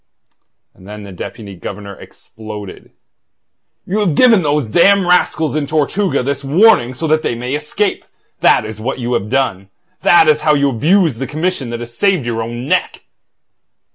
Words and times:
And 0.73 0.87
then 0.87 1.03
the 1.03 1.11
Deputy 1.11 1.55
Governor 1.55 1.93
exploded. 1.99 2.89
"You 3.85 3.99
have 3.99 4.15
given 4.15 4.41
those 4.41 4.65
damned 4.67 5.05
rascals 5.05 5.55
in 5.55 5.67
Tortuga 5.67 6.23
this 6.23 6.43
warning 6.43 6.95
so 6.95 7.05
that 7.05 7.21
they 7.21 7.35
may 7.35 7.53
escape! 7.53 8.03
That 8.39 8.65
is 8.65 8.81
what 8.81 8.97
you 8.97 9.13
have 9.13 9.29
done. 9.29 9.69
That 10.01 10.27
is 10.27 10.41
how 10.41 10.55
you 10.55 10.71
abuse 10.71 11.19
the 11.19 11.27
commission 11.27 11.69
that 11.69 11.81
has 11.81 11.95
saved 11.95 12.25
your 12.25 12.41
own 12.41 12.65
neck!" 12.67 13.03